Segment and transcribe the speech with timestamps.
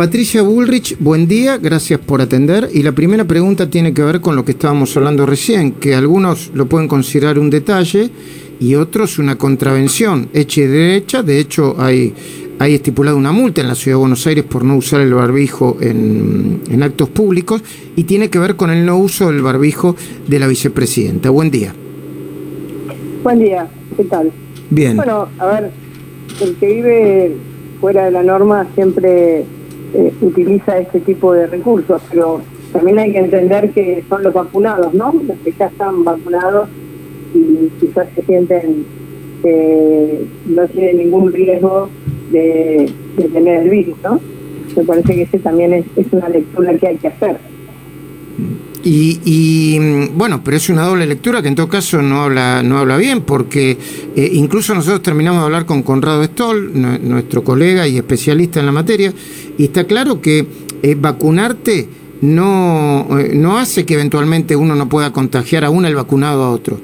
[0.00, 2.70] Patricia Bullrich, buen día, gracias por atender.
[2.72, 6.52] Y la primera pregunta tiene que ver con lo que estábamos hablando recién, que algunos
[6.54, 8.08] lo pueden considerar un detalle
[8.58, 11.22] y otros una contravención hecha y derecha.
[11.22, 12.14] De hecho, hay,
[12.58, 15.76] hay estipulado una multa en la Ciudad de Buenos Aires por no usar el barbijo
[15.82, 17.62] en, en actos públicos
[17.94, 19.96] y tiene que ver con el no uso del barbijo
[20.26, 21.28] de la vicepresidenta.
[21.28, 21.74] Buen día.
[23.22, 24.32] Buen día, ¿qué tal?
[24.70, 24.96] Bien.
[24.96, 25.70] Bueno, a ver,
[26.40, 27.36] el que vive
[27.82, 29.44] fuera de la norma siempre
[29.94, 32.40] eh, utiliza este tipo de recursos, pero
[32.72, 35.12] también hay que entender que son los vacunados, ¿no?
[35.12, 36.68] Los que ya están vacunados
[37.34, 38.84] y quizás se sienten
[39.42, 41.88] que no tienen ningún riesgo
[42.30, 42.92] de,
[43.32, 44.20] tener el virus, ¿no?
[44.76, 47.36] Me parece que ese también es, es una lectura que hay que hacer.
[48.82, 52.62] Y, y, mm, bueno, pero es una doble lectura que en todo caso no habla,
[52.62, 53.76] no habla bien, porque
[54.16, 58.66] eh, incluso nosotros terminamos de hablar con Conrado Stoll, nu- nuestro colega y especialista en
[58.66, 59.12] la materia,
[59.58, 60.46] y está claro que
[60.82, 61.88] eh, vacunarte
[62.22, 66.50] no, eh, no hace que eventualmente uno no pueda contagiar a uno el vacunado a
[66.50, 66.78] otro.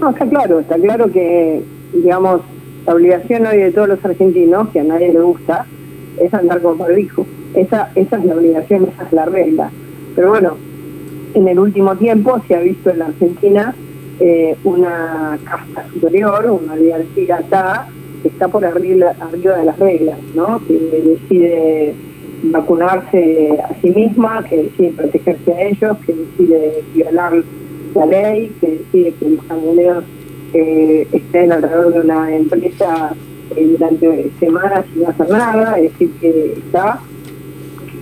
[0.00, 1.62] No, está claro, está claro que,
[1.92, 2.40] digamos,
[2.86, 5.66] la obligación hoy de todos los argentinos, que a nadie le gusta,
[6.18, 7.26] es andar con barbijo.
[7.54, 9.70] Esa, esa es la obligación, esa es la regla.
[10.16, 10.56] Pero bueno,
[11.34, 13.74] en el último tiempo se ha visto en la Argentina
[14.18, 17.86] eh, una casta superior, una oligarquía acá,
[18.22, 20.60] que está por arriba, arriba de las reglas, ¿no?
[20.66, 21.94] Que decide
[22.44, 27.42] vacunarse a sí misma, que decide protegerse a ellos, que decide violar
[27.94, 30.04] la ley, que decide que los camioneros
[30.54, 33.14] eh, estén alrededor de una empresa
[33.54, 37.00] eh, durante semanas sin hacer nada, es decir, que está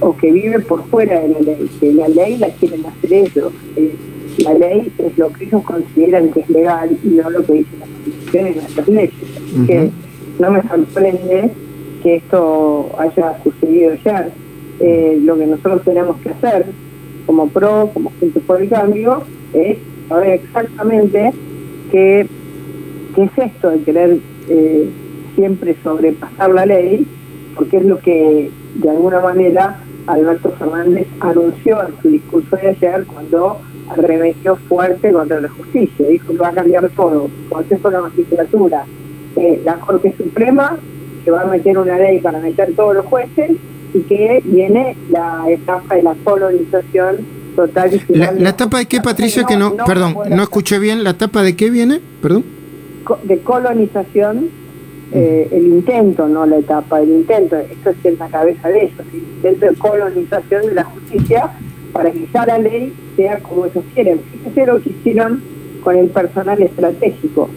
[0.00, 3.52] o que vive por fuera de la ley, que la ley la quieren hacer ellos.
[3.76, 3.94] eh,
[4.38, 7.78] la ley es lo que ellos consideran que es legal y no lo que dicen
[7.80, 9.14] las constituciones y nuestras leyes.
[9.36, 9.90] Así que
[10.40, 11.50] no me sorprende
[12.02, 14.28] que esto haya sucedido ya.
[14.80, 16.66] Eh, lo que nosotros tenemos que hacer
[17.26, 19.22] como PRO, como Juntos por el Cambio,
[19.52, 19.78] es
[20.08, 21.32] saber exactamente
[21.92, 22.26] qué,
[23.14, 24.18] qué es esto de querer
[24.48, 24.88] eh,
[25.36, 27.06] siempre sobrepasar la ley,
[27.54, 33.04] porque es lo que de alguna manera Alberto Fernández anunció en su discurso de ayer
[33.06, 33.60] cuando
[33.90, 38.84] arremetió fuerte contra la justicia, dijo que va a cambiar todo, Consejo de la Magistratura,
[39.36, 40.78] eh, la Corte Suprema,
[41.24, 43.52] que va a meter una ley para meter todos los jueces
[43.94, 47.18] y que viene la etapa de la colonización
[47.56, 48.42] total y ¿La, final.
[48.42, 49.44] la etapa de qué, Patricia?
[49.44, 51.04] Que no, perdón, puede no escuché bien.
[51.04, 52.00] ¿La etapa de qué viene?
[52.20, 52.44] Perdón.
[53.22, 54.48] de colonización,
[55.12, 59.00] eh, el intento, no la etapa, el intento, esto es en la cabeza de ellos,
[59.12, 61.50] el intento de colonización de la justicia
[61.92, 64.20] para que ya la ley sea como ellos quieren.
[64.32, 65.42] Fíjense lo que hicieron
[65.82, 67.48] con el personal estratégico.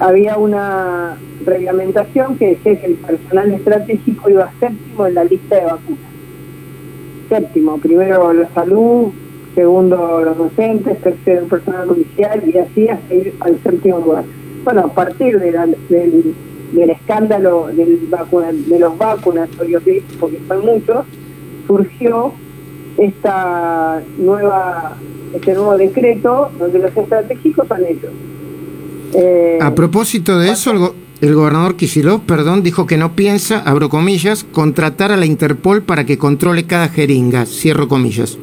[0.00, 5.64] Había una reglamentación que decía que el personal estratégico iba séptimo en la lista de
[5.64, 6.10] vacunas.
[7.28, 9.12] Séptimo, primero la salud,
[9.54, 14.24] segundo los docentes, tercero el personal policial y así hasta ir al séptimo lugar.
[14.64, 15.52] Bueno, a partir de
[15.88, 16.34] del,
[16.72, 19.82] del escándalo del vacuna- de los vacunatorios,
[20.18, 21.04] porque son muchos,
[21.66, 22.32] surgió
[22.98, 24.96] esta nueva
[25.34, 28.10] este nuevo decreto donde los estratégicos son ellos.
[29.14, 33.60] Eh, A propósito de eso, el, go- el gobernador Kicillof, perdón, dijo que no piensa,
[33.60, 38.38] abro comillas, contratar a la Interpol para que controle cada jeringa, cierro comillas.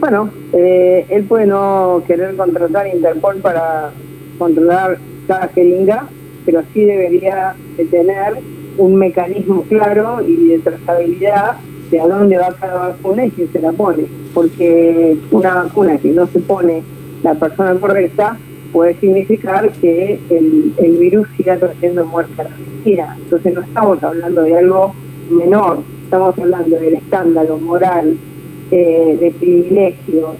[0.00, 3.92] Bueno, eh, él puede no querer contratar a Interpol para
[4.38, 4.98] controlar
[5.28, 6.08] cada jeringa,
[6.44, 8.38] pero sí debería de tener
[8.78, 11.56] un mecanismo claro y de trazabilidad
[11.90, 14.04] de a dónde va cada vacuna y quién se la pone.
[14.34, 16.82] Porque una vacuna que no se pone
[17.22, 18.38] la persona correcta
[18.72, 22.50] puede significar que el, el virus siga trayendo muerte a la.
[22.84, 24.94] Entonces no estamos hablando de algo
[25.30, 28.16] menor, estamos hablando del escándalo moral,
[28.70, 30.36] eh, de privilegios,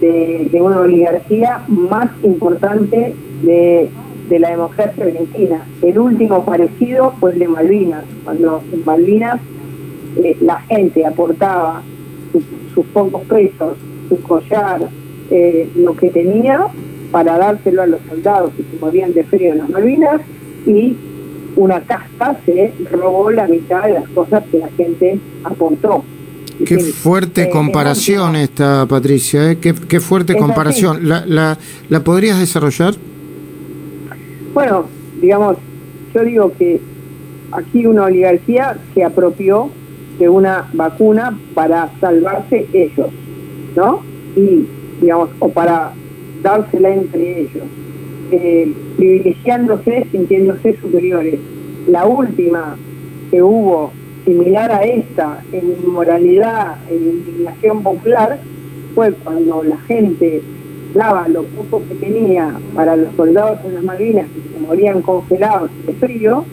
[0.00, 3.88] de una oligarquía más importante de,
[4.28, 5.64] de la democracia argentina.
[5.82, 9.40] El último parecido fue el de Malvinas, cuando en Malvinas
[10.22, 11.82] eh, la gente aportaba
[12.32, 12.42] su-
[12.74, 13.76] sus pocos pesos,
[14.08, 14.80] su collar,
[15.30, 16.66] eh, lo que tenía
[17.10, 20.20] para dárselo a los soldados que se morían de frío en las Malvinas
[20.66, 20.96] y
[21.56, 26.02] una casta se robó la mitad de las cosas que la gente aportó.
[26.64, 29.58] Qué fuerte eh, comparación es esta, Patricia, ¿eh?
[29.58, 31.08] qué, qué fuerte comparación.
[31.08, 31.58] ¿La, la,
[31.88, 32.94] ¿La podrías desarrollar?
[34.54, 34.84] Bueno,
[35.20, 35.56] digamos,
[36.14, 36.78] yo digo que
[37.52, 39.70] aquí una oligarquía se apropió
[40.18, 43.08] de una vacuna para salvarse ellos,
[43.74, 44.02] ¿no?
[44.36, 44.66] Y,
[45.00, 45.92] digamos, o para
[46.42, 47.64] dársela entre ellos,
[48.30, 51.40] eh, privilegiándose, sintiéndose superiores.
[51.88, 52.76] La última
[53.30, 53.90] que hubo
[54.26, 58.38] similar a esta en inmoralidad, en indignación popular,
[58.94, 60.42] fue cuando la gente
[60.94, 65.70] daba lo poco que tenía para los soldados en las Malvinas que se morían congelados
[65.86, 66.44] de frío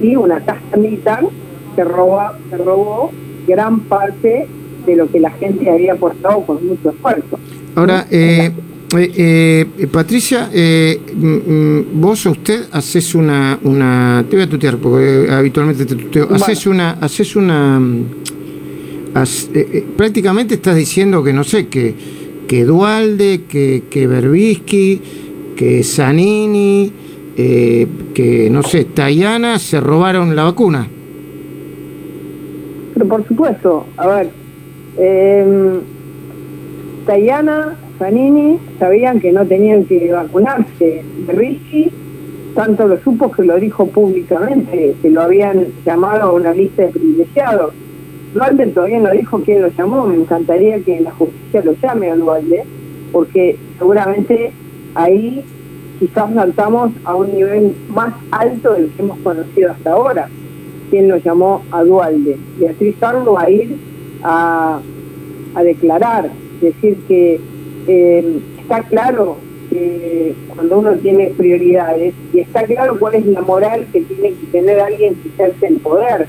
[0.00, 1.24] y una casa militar
[1.76, 3.10] que, roba, que robó
[3.46, 4.46] gran parte
[4.86, 7.38] de lo que la gente había aportado con mucho esfuerzo.
[7.74, 8.52] Ahora, eh,
[8.96, 14.48] eh, eh, Patricia, eh, mm, mm, vos o usted haces una, una, te voy a
[14.48, 18.04] tutear porque habitualmente te tuteo, haces una, haces una, mm,
[19.96, 21.94] prácticamente estás diciendo que no sé, que,
[22.46, 25.00] que Dualde, que, que Berbisky,
[25.56, 26.92] que Zanini,
[27.36, 30.86] que no sé, Tayana se robaron la vacuna.
[32.94, 34.30] Pero por supuesto, a ver,
[34.98, 35.80] eh,
[37.06, 41.02] Tayana Zanini sabían que no tenían que vacunarse.
[41.28, 41.90] Ricci
[42.54, 46.88] tanto lo supo que lo dijo públicamente, que lo habían llamado a una lista de
[46.88, 47.74] privilegiados.
[48.34, 52.16] Dualde todavía no dijo quién lo llamó, me encantaría que la justicia lo llame a
[52.16, 52.64] Dualde,
[53.12, 54.50] porque seguramente
[54.96, 55.44] ahí
[56.00, 60.28] quizás saltamos a un nivel más alto del que hemos conocido hasta ahora.
[60.90, 62.36] ¿Quién lo llamó a Dualde?
[62.58, 63.76] Beatriz Carlos va a ir
[64.24, 64.80] a,
[65.54, 66.28] a declarar,
[66.60, 67.40] decir que
[67.86, 69.36] eh, está claro
[69.70, 74.46] que cuando uno tiene prioridades y está claro cuál es la moral que tiene que
[74.50, 76.26] tener alguien que ejerce el poder.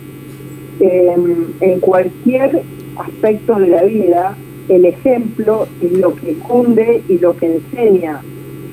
[0.79, 1.15] Eh,
[1.61, 2.61] en cualquier
[2.97, 4.35] aspecto de la vida,
[4.69, 8.21] el ejemplo es lo que cunde y lo que enseña.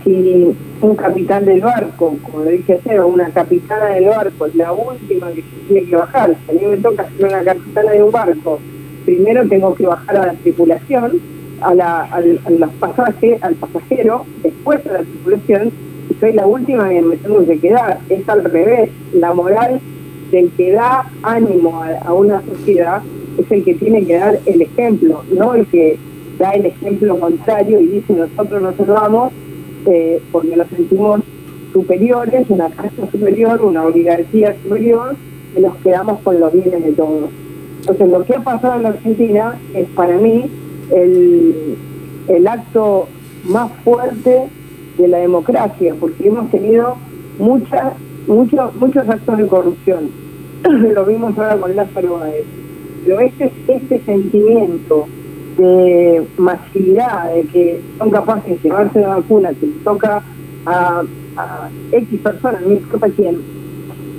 [0.04, 0.48] Si
[0.80, 5.44] un capitán del barco, como dije ayer, una capitana del barco es la última que
[5.68, 8.58] tiene que bajar, si a mí me toca ser una capitana de un barco,
[9.04, 11.20] primero tengo que bajar a la tripulación
[11.62, 15.70] a la, al, los pasajes, al pasajero, después de la tripulación,
[16.10, 17.98] y soy la última que me tengo que quedar.
[18.08, 18.90] Es al revés.
[19.14, 19.80] La moral
[20.32, 23.02] del que da ánimo a, una sociedad
[23.38, 25.98] es el que tiene que dar el ejemplo, no el que
[26.38, 29.32] da el ejemplo contrario y dice nosotros nos salvamos
[29.86, 31.20] eh, porque nos sentimos
[31.72, 35.16] superiores, una casa superior, una oligarquía superior,
[35.56, 37.30] y nos quedamos con los bienes de todos.
[37.80, 40.44] Entonces lo que ha pasado en la Argentina es para mí
[40.94, 41.76] el,
[42.28, 43.08] el acto
[43.44, 44.48] más fuerte
[44.98, 46.96] de la democracia, porque hemos tenido
[47.38, 47.94] muchas,
[48.26, 50.21] muchos, muchos actos de corrupción.
[50.94, 52.44] Lo vimos ahora con Lázaro Báez.
[53.04, 55.06] Pero este, este sentimiento
[55.58, 60.22] de masividad, de que son capaces de llevarse la vacuna que les toca
[60.66, 61.02] a,
[61.36, 63.38] a X personas, no importa quién,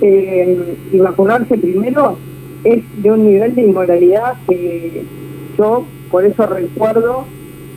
[0.02, 2.18] eh, y vacunarse primero,
[2.64, 5.04] es de un nivel de inmoralidad que
[5.58, 7.26] yo por eso recuerdo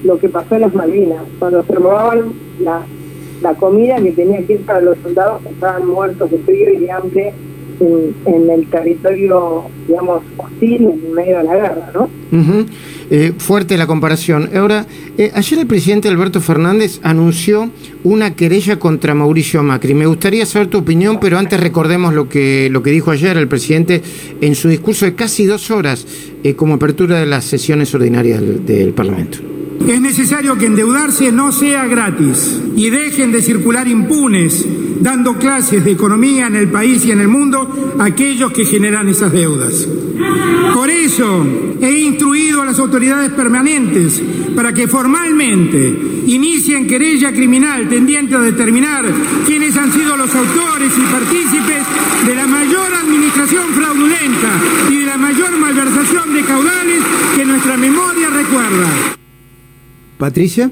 [0.05, 2.83] lo que pasó en las Malvinas, cuando se robaban la,
[3.43, 6.79] la comida que tenía que ir para los soldados que estaban muertos de frío y
[6.79, 7.33] de hambre
[7.81, 12.09] en, el territorio, digamos, hostil en medio de la guerra, ¿no?
[13.09, 14.51] Eh, fuerte la comparación.
[14.57, 14.85] Ahora,
[15.17, 17.71] eh, ayer el presidente Alberto Fernández anunció
[18.03, 19.95] una querella contra Mauricio Macri.
[19.95, 23.47] Me gustaría saber tu opinión, pero antes recordemos lo que, lo que dijo ayer el
[23.47, 24.03] presidente
[24.41, 26.05] en su discurso de casi dos horas
[26.43, 29.39] eh, como apertura de las sesiones ordinarias del Parlamento.
[29.87, 34.67] Es necesario que endeudarse no sea gratis y dejen de circular impunes
[35.01, 39.09] dando clases de economía en el país y en el mundo a aquellos que generan
[39.09, 39.87] esas deudas.
[40.75, 41.47] Por eso
[41.81, 44.23] he instruido a las autoridades permanentes
[44.55, 49.05] para que formalmente inicien querella criminal tendiente a determinar
[49.47, 51.83] quiénes han sido los autores y partícipes
[52.27, 54.51] de la mayor administración fraudulenta
[54.91, 57.03] y de la mayor malversación de caudales
[57.37, 59.17] que nuestra memoria recuerda.
[60.19, 60.71] Patricia.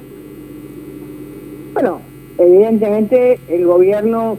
[2.44, 4.36] Evidentemente el gobierno,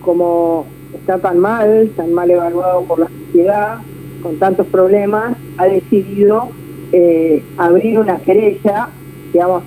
[0.00, 3.78] como está tan mal, tan mal evaluado por la sociedad,
[4.22, 6.50] con tantos problemas, ha decidido
[6.92, 8.90] eh, abrir una querella,
[9.32, 9.64] digamos,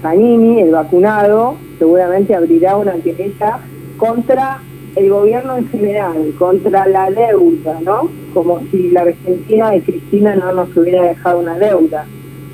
[0.00, 3.58] Zanini, el vacunado, seguramente abrirá una querella
[3.96, 4.62] contra
[4.94, 8.08] el gobierno en general, contra la deuda, ¿no?
[8.32, 12.06] Como si la Argentina de Cristina no nos hubiera dejado una deuda.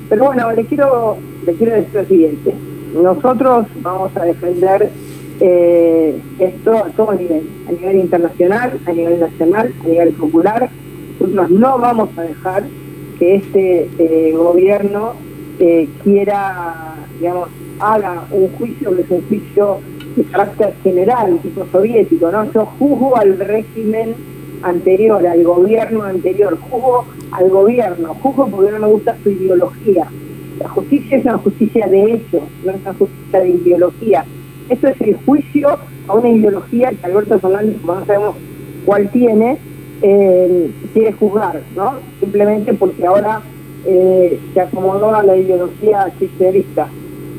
[0.09, 2.72] Pero bueno, le le quiero decir lo siguiente.
[2.93, 4.89] Nosotros vamos a defender
[5.39, 10.69] eh, esto a todo nivel, a nivel internacional, a nivel nacional, a nivel popular.
[11.19, 12.63] Nosotros no vamos a dejar
[13.17, 15.13] que este eh, gobierno
[15.59, 19.79] eh, quiera, digamos, haga un juicio que es un juicio
[20.15, 22.51] de carácter general, tipo soviético, ¿no?
[22.51, 24.15] Yo juzgo al régimen
[24.61, 30.07] anterior, al gobierno anterior, juzgo al gobierno, juzgo porque no me gusta su ideología.
[30.59, 34.25] La justicia es una justicia de hecho, no es una justicia de ideología.
[34.69, 38.35] Esto es el juicio a una ideología que Alberto Fernández, como no sabemos
[38.85, 39.57] cuál tiene,
[40.01, 41.95] eh, quiere juzgar, ¿no?
[42.19, 43.41] Simplemente porque ahora
[43.85, 46.87] eh, se acomodó a la ideología kirchnerista.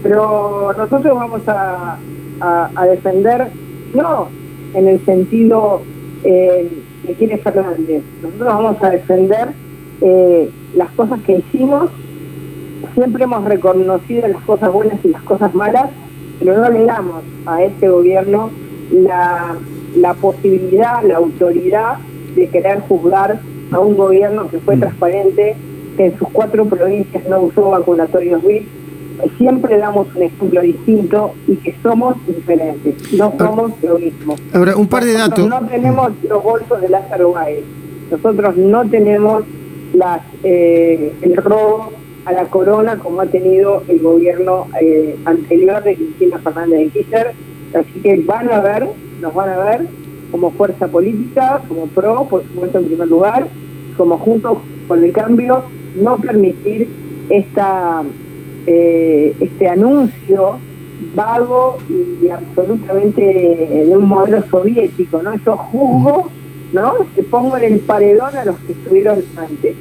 [0.02, 1.98] Pero nosotros vamos a,
[2.40, 3.48] a, defender,
[3.94, 4.28] no
[4.74, 5.82] en el sentido
[6.24, 6.70] eh,
[7.06, 9.48] que quiere Fernández, nosotros vamos a defender
[10.00, 11.90] eh, las cosas que hicimos,
[12.94, 15.90] siempre hemos reconocido las cosas buenas y las cosas malas,
[16.38, 18.50] pero no le damos a este gobierno
[18.92, 19.56] la,
[19.96, 21.98] la posibilidad, la autoridad
[22.34, 24.80] de querer juzgar a un gobierno que fue mm.
[24.80, 25.56] transparente,
[25.96, 28.66] que en sus cuatro provincias no usó vacunatorios WIP,
[29.38, 33.34] siempre damos un ejemplo distinto y que somos diferentes, no ah.
[33.38, 34.36] somos lo mismo.
[34.52, 35.48] Ahora, un par de datos.
[35.48, 37.64] No tenemos los bolsos de Lázaro Báez,
[38.10, 39.44] nosotros no tenemos
[39.94, 41.92] las eh, el robo
[42.24, 47.32] a la corona como ha tenido el gobierno eh, anterior de Cristina Fernández de Kirchner,
[47.74, 48.86] así que van a ver,
[49.20, 49.80] nos van a ver
[50.30, 53.46] como fuerza política, como PRO, por supuesto en primer lugar,
[53.96, 55.64] como juntos con el cambio,
[55.96, 56.88] no permitir
[57.28, 58.02] esta
[58.66, 60.58] eh, este anuncio
[61.14, 65.34] vago y absolutamente de un modelo soviético, ¿no?
[65.44, 66.30] Yo juzgo,
[66.72, 66.94] ¿no?
[67.14, 69.76] Que pongo en el paredón a los que estuvieron antes.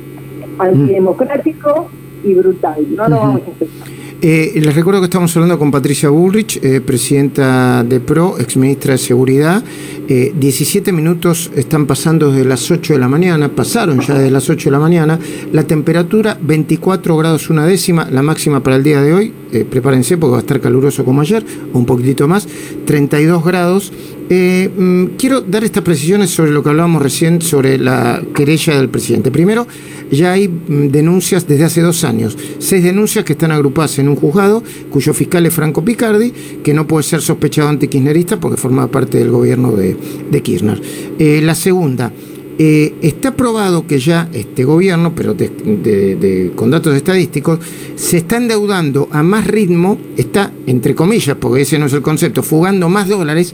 [0.60, 1.90] Antidemocrático
[2.24, 2.86] y brutal.
[2.96, 4.04] No lo vamos a aceptar.
[4.26, 8.94] Eh, les recuerdo que estamos hablando con Patricia Bullrich, eh, presidenta de PRO, ex ministra
[8.94, 9.62] de Seguridad.
[10.08, 14.50] 17 eh, minutos están pasando desde las 8 de la mañana, pasaron ya desde las
[14.50, 15.20] 8 de la mañana.
[15.52, 19.34] La temperatura 24 grados una décima, la máxima para el día de hoy.
[19.70, 22.48] prepárense porque va a estar caluroso como ayer, un poquitito más.
[22.86, 23.92] 32 grados.
[24.30, 29.32] Mm, quiero dar estas precisiones sobre lo que hablábamos recién sobre la querella del presidente.
[29.32, 29.68] Primero,
[30.12, 34.16] ya hay mm, denuncias desde hace dos años, seis denuncias que están agrupadas en un
[34.16, 36.32] juzgado, cuyo fiscal es Franco Picardi,
[36.64, 40.82] que no puede ser sospechado antikirchnerista porque forma parte del gobierno de, Kirchner.
[41.20, 42.12] Eh, la segunda,
[42.60, 45.36] eh, está probado que ya este gobierno, pero
[46.56, 47.60] con datos estadísticos,
[47.96, 52.44] se está endeudando a más ritmo, está, entre comillas, porque ese no es el concepto,
[52.44, 53.54] fugando más dólares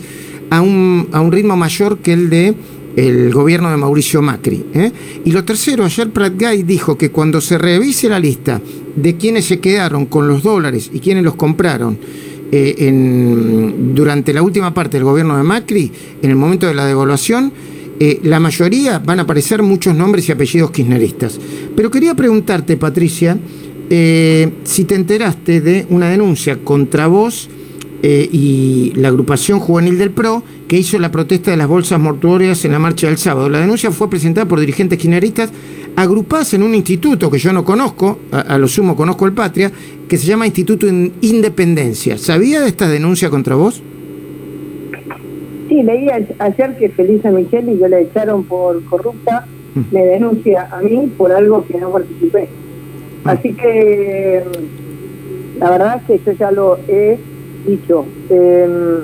[0.50, 2.56] a un, a un ritmo mayor que el de
[2.96, 4.66] el gobierno de Mauricio Macri.
[4.74, 4.92] ¿eh?
[5.26, 8.62] Y lo tercero, ayer Pratt Guy dijo que cuando se revise la lista
[8.96, 11.98] de quienes se quedaron con los dólares y quienes los compraron
[12.52, 12.92] eh,
[13.94, 15.92] durante la última parte del gobierno de Macri,
[16.22, 17.54] en el momento de la devaluación,
[18.00, 21.40] eh, la mayoría van a aparecer muchos nombres y apellidos kirchneristas.
[21.76, 23.38] Pero quería preguntarte, Patricia,
[23.90, 27.50] si te enteraste de una denuncia contra vos
[28.02, 32.72] y la agrupación juvenil del PRO que hizo la protesta de las bolsas mortuorias en
[32.72, 33.50] la marcha del sábado.
[33.50, 35.52] La denuncia fue presentada por dirigentes kirchneristas
[35.96, 39.72] agrupadas en un instituto que yo no conozco, a, lo sumo conozco el Patria,
[40.08, 42.18] que se llama Instituto Independencia.
[42.18, 43.84] ¿Sabía de esta denuncia contra vos?
[45.68, 46.08] Sí, leí
[46.40, 49.94] ayer que Felisa Micheli, que la echaron por corrupta, mm.
[49.94, 52.48] me denuncia a mí por algo que no participé.
[53.26, 53.32] Ah.
[53.32, 54.44] Así que
[55.60, 57.20] la verdad es que yo ya lo he
[57.66, 58.06] dicho.
[58.30, 59.00] Eh,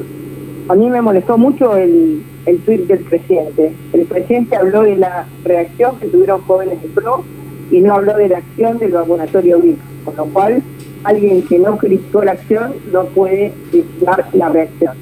[0.67, 3.73] a mí me molestó mucho el, el tuit del presidente.
[3.93, 7.23] El presidente habló de la reacción que tuvieron jóvenes de PRO
[7.71, 10.63] y no habló de la acción del vacunatorio VIP, con lo cual
[11.03, 14.95] alguien que no criticó la acción no puede criticar la reacción.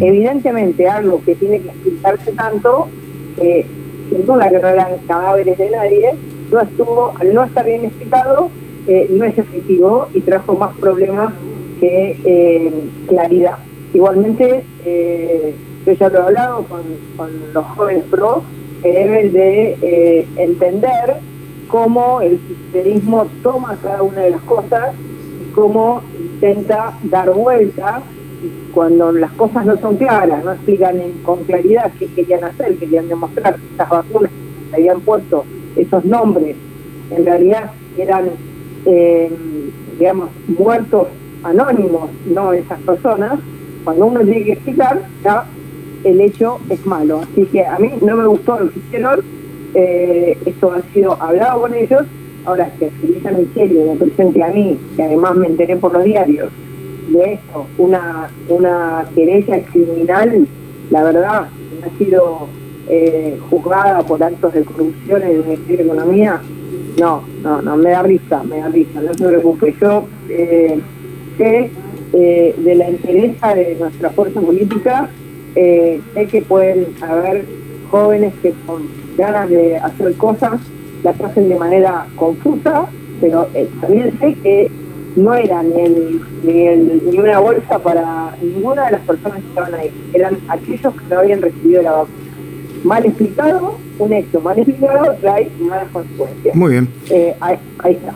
[0.00, 2.88] Evidentemente algo que tiene que explicarse tanto,
[3.38, 3.66] eh,
[4.08, 6.14] sin duda que no eran cadáveres de nadie,
[6.50, 8.50] no estuvo, al no estar bien explicado,
[8.86, 11.32] eh, no es efectivo y trajo más problemas
[11.80, 12.72] que eh,
[13.08, 13.58] claridad.
[13.92, 15.54] Igualmente, eh,
[15.86, 16.82] yo ya lo he hablado con,
[17.52, 18.42] los jóvenes pro,
[18.82, 21.16] que deben de eh, entender
[21.68, 28.02] cómo el kirchnerismo toma cada una de las cosas y cómo intenta dar vuelta
[28.72, 33.56] cuando las cosas no son claras, no explican con claridad qué querían hacer, querían demostrar
[33.56, 34.30] que estas vacunas
[34.70, 35.44] que habían puesto
[35.76, 36.56] esos nombres
[37.10, 38.30] en realidad eran,
[39.98, 41.08] digamos, muertos
[41.42, 43.38] anónimos, no esas personas,
[43.84, 45.44] cuando uno tiene que explicar, ya
[46.04, 47.20] el hecho es malo.
[47.20, 49.20] Así que a mí no me gustó lo que hicieron,
[49.74, 52.02] eh, esto ha sido hablado con ellos,
[52.44, 56.50] ahora que Felisa Micheli me presente a mí, que además me enteré por los diarios,
[57.08, 60.46] de esto, una, una querella criminal,
[60.90, 61.48] la verdad,
[61.84, 62.48] ha sido
[62.88, 66.40] eh, juzgada por actos de corrupción en el Ministerio de Economía,
[66.98, 70.78] no, no, no, me da risa, me da risa, no se preocupe, yo eh,
[71.40, 71.70] sé
[72.12, 75.08] eh, de la interesa de nuestra fuerza política,
[75.54, 77.44] eh, sé que pueden haber
[77.90, 78.82] jóvenes que con
[79.16, 80.60] ganas de hacer cosas
[81.02, 82.86] las hacen de manera confusa,
[83.20, 84.70] pero eh, también sé que
[85.16, 86.76] no era ni, ni,
[87.10, 91.18] ni, una bolsa para ninguna de las personas que estaban ahí, eran aquellos que no
[91.20, 92.18] habían recibido la vacuna.
[92.84, 96.54] mal explicado, un hecho mal explicado trae malas consecuencias.
[96.54, 96.88] Muy bien.
[97.10, 98.14] Eh, ahí, ahí, está.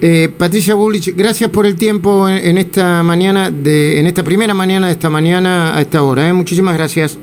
[0.00, 4.86] Eh, Patricia Bullich, gracias por el tiempo en, esta mañana, de, en esta primera mañana
[4.86, 6.28] de esta mañana a esta hora.
[6.28, 6.32] ¿eh?
[6.32, 7.18] Muchísimas gracias.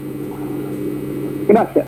[1.48, 1.84] Gracias.